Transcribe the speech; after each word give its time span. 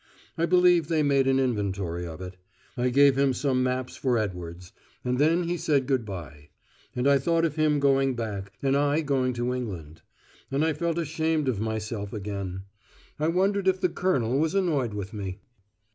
I 0.35 0.47
believe 0.47 0.87
they 0.87 1.03
made 1.03 1.27
an 1.27 1.37
inventory 1.39 2.07
of 2.07 2.21
it. 2.21 2.35
I 2.75 2.89
gave 2.89 3.15
him 3.19 3.33
some 3.33 3.61
maps 3.61 3.95
for 3.95 4.17
Edwards. 4.17 4.71
And 5.05 5.19
then 5.19 5.43
he 5.43 5.57
said 5.57 5.85
good 5.85 6.05
bye. 6.05 6.49
And 6.95 7.07
I 7.07 7.19
thought 7.19 7.45
of 7.45 7.55
him 7.55 7.79
going 7.79 8.15
back, 8.15 8.51
and 8.63 8.75
I 8.75 9.01
going 9.01 9.33
to 9.33 9.53
England. 9.53 10.01
And 10.49 10.65
I 10.65 10.73
felt 10.73 10.97
ashamed 10.97 11.47
of 11.47 11.59
myself 11.59 12.13
again. 12.13 12.63
I 13.19 13.27
wondered 13.27 13.67
if 13.67 13.79
the 13.79 13.89
Colonel 13.89 14.39
was 14.39 14.55
annoyed 14.55 14.95
with 14.95 15.13
me. 15.13 15.37